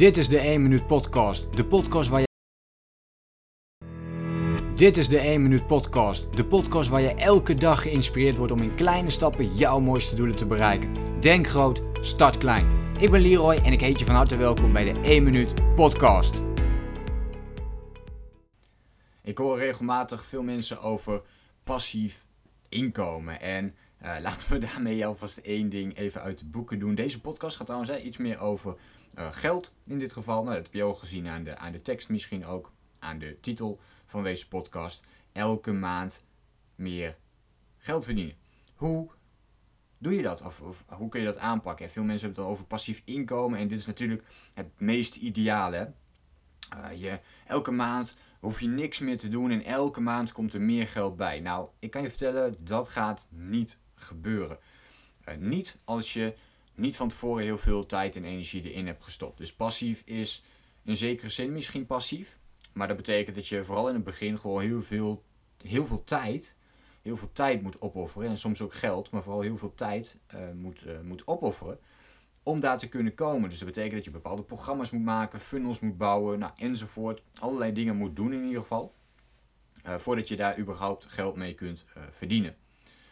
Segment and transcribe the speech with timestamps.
[0.00, 1.56] Dit is de 1 Minuut Podcast.
[1.56, 2.26] De podcast waar je.
[4.76, 6.36] Dit is de 1 Minuut Podcast.
[6.36, 10.36] De podcast waar je elke dag geïnspireerd wordt om in kleine stappen jouw mooiste doelen
[10.36, 11.20] te bereiken.
[11.20, 12.94] Denk groot, start klein.
[12.98, 16.42] Ik ben Leroy en ik heet je van harte welkom bij de 1 Minuut Podcast.
[19.22, 21.22] Ik hoor regelmatig veel mensen over
[21.64, 22.26] passief
[22.68, 23.40] inkomen.
[23.40, 26.94] En uh, laten we daarmee alvast één ding even uit de boeken doen.
[26.94, 28.76] Deze podcast gaat trouwens iets meer over
[29.16, 30.42] geld in dit geval.
[30.42, 32.72] Nou, dat heb je al gezien aan de, aan de tekst misschien ook.
[32.98, 35.04] Aan de titel van deze podcast.
[35.32, 36.24] Elke maand
[36.74, 37.16] meer
[37.78, 38.34] geld verdienen.
[38.74, 39.10] Hoe
[39.98, 40.42] doe je dat?
[40.42, 41.90] Of, hoe kun je dat aanpakken?
[41.90, 43.58] Veel mensen hebben het al over passief inkomen.
[43.58, 45.92] En dit is natuurlijk het meest ideale.
[46.76, 50.60] Uh, je, elke maand hoef je niks meer te doen en elke maand komt er
[50.60, 51.40] meer geld bij.
[51.40, 54.58] Nou, ik kan je vertellen, dat gaat niet gebeuren.
[55.28, 56.34] Uh, niet als je
[56.80, 59.38] niet van tevoren heel veel tijd en energie erin hebt gestopt.
[59.38, 60.44] Dus passief is
[60.84, 62.38] in zekere zin misschien passief.
[62.72, 65.24] Maar dat betekent dat je vooral in het begin gewoon heel veel,
[65.62, 66.56] heel veel tijd,
[67.02, 68.28] heel veel tijd moet opofferen.
[68.28, 71.78] En soms ook geld, maar vooral heel veel tijd uh, moet, uh, moet opofferen.
[72.42, 73.48] Om daar te kunnen komen.
[73.48, 77.22] Dus dat betekent dat je bepaalde programma's moet maken, funnels moet bouwen, nou, enzovoort.
[77.38, 78.94] Allerlei dingen moet doen in ieder geval.
[79.86, 82.56] Uh, voordat je daar überhaupt geld mee kunt verdienen.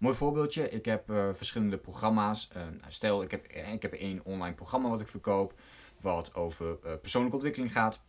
[0.00, 2.50] Mooi voorbeeldje, ik heb uh, verschillende programma's.
[2.56, 5.54] Uh, stel, ik heb, eh, ik heb één online programma wat ik verkoop,
[6.00, 8.00] wat over persoonlijke ontwikkeling gaat.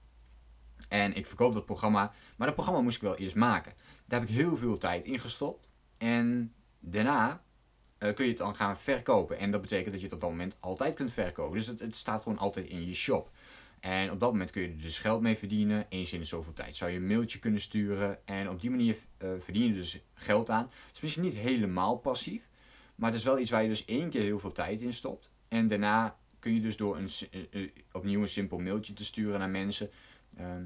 [0.89, 3.73] En ik verkoop dat programma, maar dat programma moest ik wel eerst maken.
[4.05, 5.67] Daar heb ik heel veel tijd in gestopt.
[5.97, 7.43] En daarna
[7.97, 9.37] kun je het dan gaan verkopen.
[9.37, 11.57] En dat betekent dat je het op dat moment altijd kunt verkopen.
[11.57, 13.31] Dus het, het staat gewoon altijd in je shop.
[13.81, 15.85] En op dat moment kun je er dus geld mee verdienen.
[15.89, 18.27] Eens in de zoveel tijd zou je een mailtje kunnen sturen.
[18.27, 20.63] En op die manier uh, verdien je dus geld aan.
[20.63, 22.49] Het is misschien niet helemaal passief.
[22.95, 25.29] Maar het is wel iets waar je dus één keer heel veel tijd in stopt.
[25.47, 27.09] En daarna kun je dus door een,
[27.51, 29.89] uh, opnieuw een simpel mailtje te sturen naar mensen.
[30.37, 30.63] Ehm,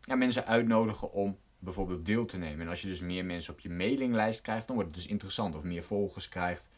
[0.00, 2.60] ja, mensen uitnodigen om bijvoorbeeld deel te nemen.
[2.60, 5.54] En als je dus meer mensen op je mailinglijst krijgt, dan wordt het dus interessant.
[5.54, 6.70] Of meer volgers krijgt,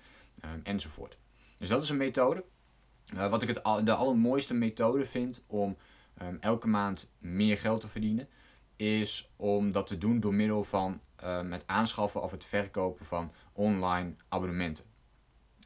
[0.45, 1.19] um, enzovoort.
[1.59, 2.45] Dus dat is een methode.
[3.15, 5.77] Uh, wat ik het de allermooiste methode vind om
[6.23, 8.29] um, elke maand meer geld te verdienen,
[8.77, 13.33] is om dat te doen door middel van um, het aanschaffen of het verkopen van
[13.53, 14.85] online abonnementen.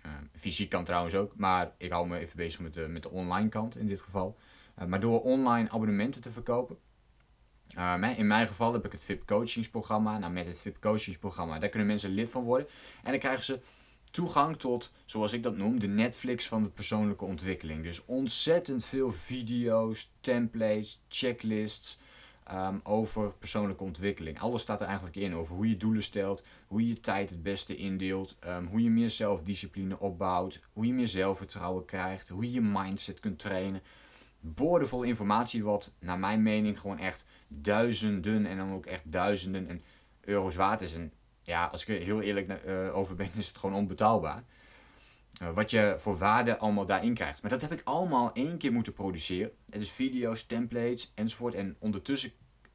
[0.06, 3.10] Uh, fysiek kan trouwens ook, maar ik hou me even bezig met de, met de
[3.10, 4.36] online kant in dit geval.
[4.78, 6.76] Uh, maar door online abonnementen te verkopen.
[8.16, 10.18] in mijn geval heb ik het VIP coachingsprogramma.
[10.18, 12.66] Nou, met het VIP coachingsprogramma, daar kunnen mensen lid van worden.
[13.02, 13.60] En dan krijgen ze
[14.16, 17.82] toegang tot, zoals ik dat noem, de Netflix van de persoonlijke ontwikkeling.
[17.82, 21.98] Dus ontzettend veel video's, templates, checklists
[22.52, 24.40] um, over persoonlijke ontwikkeling.
[24.40, 27.42] Alles staat er eigenlijk in over hoe je doelen stelt, hoe je je tijd het
[27.42, 32.52] beste indeelt, um, hoe je meer zelfdiscipline opbouwt, hoe je meer zelfvertrouwen krijgt, hoe je
[32.52, 33.82] je mindset kunt trainen.
[34.40, 39.82] Boordevol informatie wat naar mijn mening gewoon echt duizenden en dan ook echt duizenden en
[40.20, 40.96] euro's waard is.
[41.46, 44.44] Ja, als ik er heel eerlijk uh, over ben, is het gewoon onbetaalbaar.
[45.42, 47.42] Uh, wat je voor waarde allemaal daarin krijgt.
[47.42, 49.52] Maar dat heb ik allemaal één keer moeten produceren.
[49.70, 51.54] Is video's, templates enzovoort.
[51.54, 52.30] En ondertussen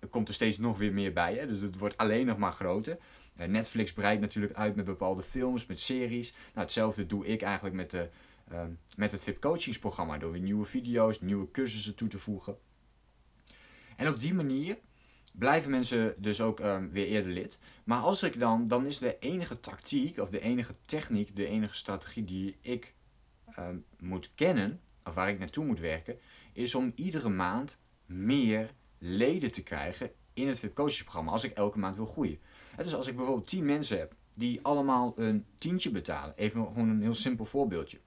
[0.09, 1.35] komt er steeds nog weer meer bij.
[1.35, 1.47] Hè?
[1.47, 2.97] Dus het wordt alleen nog maar groter.
[3.37, 6.31] Uh, Netflix breidt natuurlijk uit met bepaalde films, met series.
[6.31, 8.09] Nou, hetzelfde doe ik eigenlijk met, de,
[8.95, 10.17] met het VIP coachingsprogramma.
[10.17, 12.57] Door weer nieuwe video's, nieuwe cursussen toe te voegen.
[13.97, 14.77] En op die manier
[15.31, 17.59] blijven mensen dus ook um, weer eerder lid.
[17.83, 21.75] Maar als ik dan, dan is de enige tactiek of de enige techniek, de enige
[21.75, 22.93] strategie die ik
[23.59, 26.17] um, moet kennen, of waar ik naartoe moet werken,
[26.53, 31.79] is om iedere maand meer leden te krijgen in het VIP coachingsprogramma als ik elke
[31.79, 32.39] maand wil groeien.
[32.77, 37.01] Dus als ik bijvoorbeeld 10 mensen heb die allemaal een tientje betalen, even gewoon een
[37.01, 37.99] heel simpel voorbeeldje.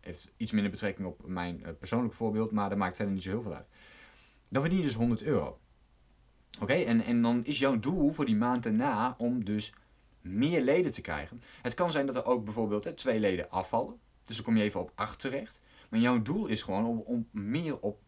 [0.00, 3.30] Heeft iets minder betrekking op mijn uh, persoonlijke voorbeeld, maar dat maakt verder niet zo
[3.30, 3.68] heel veel uit.
[4.48, 5.58] Dan verdien je dus 100 euro.
[6.60, 9.72] Oké, en, en dan is jouw doel voor die maand daarna om dus
[10.20, 11.40] meer leden te krijgen.
[11.62, 13.98] Het kan zijn dat er ook bijvoorbeeld hè, twee leden afvallen.
[14.24, 15.60] Dus dan kom je even op 8 terecht.
[15.88, 18.00] Maar jouw doel is gewoon om, om meer op,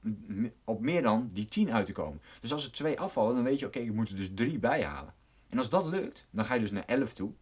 [0.65, 2.23] op meer dan die 10 uit te komen.
[2.41, 4.85] Dus als er twee afvallen, dan weet je, oké, ik moet er dus drie bij
[4.85, 5.15] halen.
[5.49, 7.33] En als dat lukt, dan ga je dus naar 11 toe.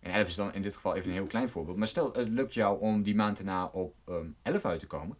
[0.00, 1.76] En 11 is dan in dit geval even een heel klein voorbeeld.
[1.76, 5.16] Maar stel, het lukt jou om die maand daarna op um, 11 uit te komen.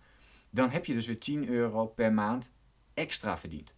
[0.50, 2.52] Dan heb je dus weer 10 euro per maand
[2.94, 3.75] extra verdiend.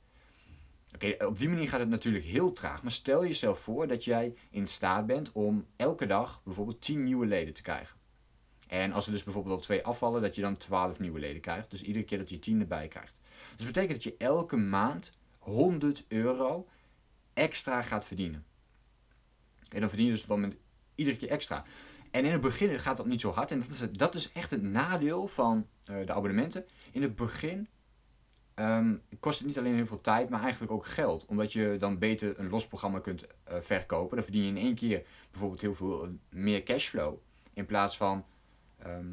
[0.94, 2.82] Oké, op die manier gaat het natuurlijk heel traag.
[2.82, 7.26] Maar stel jezelf voor dat jij in staat bent om elke dag bijvoorbeeld 10 nieuwe
[7.26, 7.96] leden te krijgen.
[8.68, 11.70] En als er dus bijvoorbeeld al twee afvallen, dat je dan 12 nieuwe leden krijgt.
[11.70, 13.14] Dus iedere keer dat je 10 erbij krijgt.
[13.48, 16.68] Dus dat betekent dat je elke maand 100 euro
[17.34, 18.44] extra gaat verdienen.
[19.68, 20.58] En dan verdien je dus op dat moment
[20.94, 21.64] iedere keer extra.
[22.10, 23.50] En in het begin gaat dat niet zo hard.
[23.50, 26.66] En dat is, dat is echt het nadeel van uh, de abonnementen.
[26.92, 27.68] In het begin
[28.58, 31.26] ehm, kost het niet alleen heel veel tijd, maar eigenlijk ook geld.
[31.26, 34.16] Omdat je dan beter een los programma kunt uh, verkopen.
[34.16, 37.16] Dan verdien je in één keer bijvoorbeeld heel veel eh, meer cashflow.
[37.52, 38.24] In plaats van
[38.78, 39.06] ehm,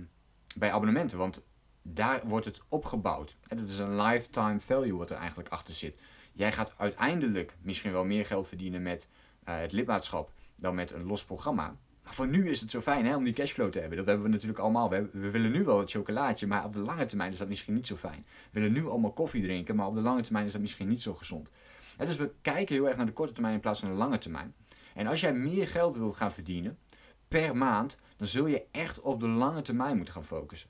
[0.56, 1.18] bij abonnementen.
[1.18, 1.44] Want
[1.82, 3.38] daar wordt het opgebouwd.
[3.48, 6.00] En dat is een lifetime value wat er eigenlijk achter zit.
[6.34, 9.08] Jij gaat uiteindelijk misschien wel meer geld verdienen met
[9.50, 11.76] uh, het lidmaatschap dan met een los programma.
[12.06, 13.98] Maar voor nu is het zo fijn hè, om die cashflow te hebben.
[13.98, 14.90] Dat hebben we natuurlijk allemaal.
[14.90, 17.74] We, we, willen nu wel het chocolaatje, maar op de lange termijn is dat misschien
[17.74, 18.26] niet zo fijn.
[18.52, 21.02] We willen nu allemaal koffie drinken, maar op de lange termijn is dat misschien niet
[21.02, 21.50] zo gezond.
[21.98, 24.54] dus we kijken heel erg naar de korte termijn in plaats van de lange termijn.
[24.94, 26.78] En als jij meer geld wilt gaan verdienen
[27.28, 30.70] per maand, dan zul je echt op de lange termijn moeten gaan focussen.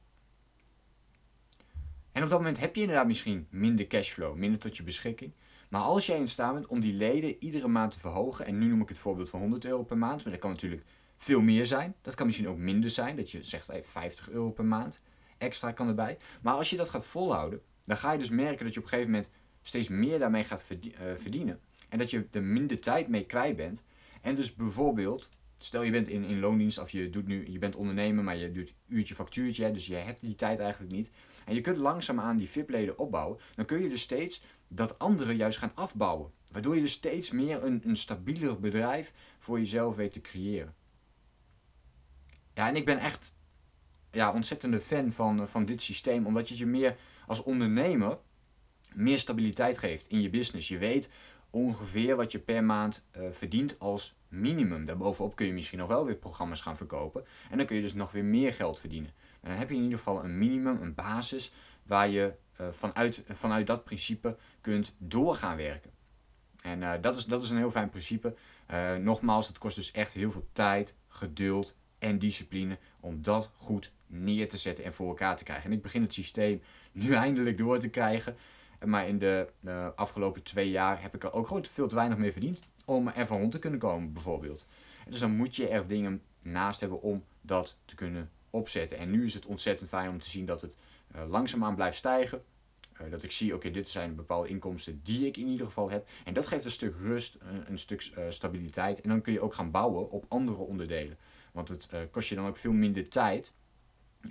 [2.11, 5.33] En op dat moment heb je inderdaad misschien minder cashflow, minder tot je beschikking.
[5.69, 8.65] Maar als jij in staat bent om die leden iedere maand te verhogen, en nu
[8.65, 10.83] noem ik het voorbeeld van 100 euro per maand, maar dat kan natuurlijk
[11.15, 11.95] veel meer zijn.
[12.01, 15.01] Dat kan misschien ook minder zijn, dat je zegt hey, 50 euro per maand
[15.37, 16.17] extra kan erbij.
[16.41, 18.91] Maar als je dat gaat volhouden, dan ga je dus merken dat je op een
[18.91, 19.29] gegeven moment
[19.61, 21.59] steeds meer daarmee gaat eh, verdienen.
[21.89, 23.83] En dat je er minder tijd mee kwijt bent.
[24.21, 27.75] En dus bijvoorbeeld, stel je bent in, in loondienst of je, doet nu, je bent
[27.75, 31.11] ondernemer, maar je doet uurtje factuurtje, dus je hebt die tijd eigenlijk niet.
[31.45, 33.39] En je kunt langzaamaan die VIP-leden opbouwen.
[33.55, 36.31] Dan kun je dus steeds dat anderen juist gaan afbouwen.
[36.51, 40.75] Waardoor je dus steeds meer een, een stabieler bedrijf voor jezelf weet te creëren.
[42.55, 43.35] Ja, en ik ben echt
[44.11, 46.95] ja, ontzettende fan van, van dit systeem, omdat je je meer
[47.27, 48.17] als ondernemer
[48.93, 50.67] meer stabiliteit geeft in je business.
[50.67, 51.09] Je weet
[51.49, 54.85] ongeveer wat je per maand uh, verdient als minimum.
[54.85, 57.25] Daarbovenop kun je misschien nog wel weer programma's gaan verkopen.
[57.49, 59.11] En dan kun je dus nog weer meer geld verdienen.
[59.41, 61.53] En dan heb je in ieder geval een minimum, een basis,
[61.83, 65.91] waar je uh, vanuit, vanuit dat principe kunt doorgaan werken.
[66.61, 68.35] En dat, is, dat is een heel fijn principe.
[69.01, 71.75] nogmaals, het kost dus echt heel veel tijd, geduld
[72.05, 75.65] en discipline om dat goed neer te zetten en voor elkaar te krijgen.
[75.65, 76.61] En ik begin het systeem
[76.91, 78.35] nu eindelijk door te krijgen.
[78.85, 82.17] Maar in de uh, afgelopen twee jaar heb ik er ook gewoon veel te weinig
[82.17, 84.65] mee verdiend om er van rond te kunnen komen, bijvoorbeeld.
[85.09, 88.97] dus dan moet je er dingen naast hebben om dat te kunnen opzetten.
[88.97, 90.75] En nu is het ontzettend fijn om te zien dat het
[91.15, 92.43] uh, langzaamaan blijft stijgen.
[93.01, 96.07] Uh, dat ik zie, oké, dit zijn bepaalde inkomsten die ik in ieder geval heb.
[96.23, 99.01] En dat geeft een stuk rust, een, een stuk stabiliteit.
[99.01, 101.17] En dan kun je ook gaan bouwen op andere onderdelen.
[101.55, 103.53] Want het uh, kost je dan ook veel minder tijd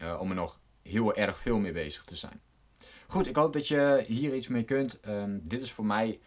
[0.03, 2.41] uh, om er nog heel erg veel mee bezig te zijn.
[3.07, 4.99] Goed, ik hoop dat je hier iets mee kunt.
[5.09, 6.21] Um, dit is voor mij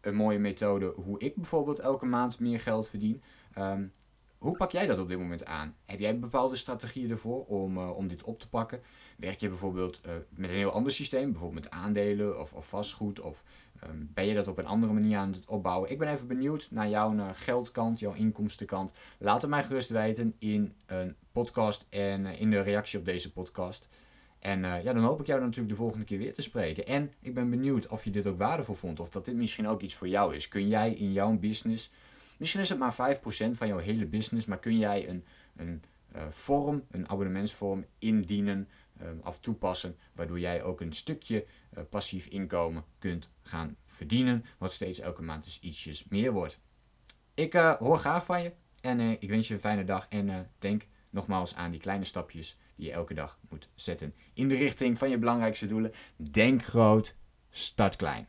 [0.00, 3.22] een mooie methode hoe ik bijvoorbeeld elke maand meer geld verdien.
[3.58, 3.92] Um,
[4.38, 5.76] hoe pak jij dat op dit moment aan?
[5.84, 8.80] Heb jij bepaalde strategieën ervoor om, uh, om dit op te pakken?
[9.16, 13.20] Werk je bijvoorbeeld uh, met een heel ander systeem, bijvoorbeeld met aandelen of, of vastgoed?
[13.20, 13.42] Of
[13.84, 15.90] um, ben je dat op een andere manier aan het opbouwen?
[15.90, 18.92] Ik ben even benieuwd naar jouw uh, geldkant, jouw inkomstenkant.
[19.18, 23.88] Laat het mij gerust weten in een podcast en in de reactie op deze podcast.
[24.38, 26.86] En ja, dan hoop ik jou natuurlijk de volgende keer weer te spreken.
[26.86, 29.80] En ik ben benieuwd of je dit ook waardevol vond of dat dit misschien ook
[29.80, 30.48] iets voor jou is.
[30.48, 31.90] Kun jij in jouw business
[32.38, 35.24] Misschien is het maar 5% van jouw hele business, maar kun jij een,
[35.56, 35.82] een
[36.16, 38.68] uh, vorm, een abonnementsvorm indienen
[39.02, 41.46] um, of toepassen, waardoor jij ook een stukje
[41.76, 46.60] uh, passief inkomen kunt gaan verdienen, wat steeds elke maand dus ietsjes meer wordt.
[47.34, 50.86] Ik uh, hoor graag van je en ik wens je een fijne dag en denk
[51.10, 55.10] nogmaals aan die kleine stapjes die je elke dag moet zetten in de richting van
[55.10, 55.92] je belangrijkste doelen.
[56.16, 57.14] Denk groot,
[57.50, 58.28] start klein.